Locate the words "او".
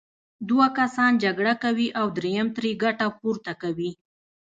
1.99-2.05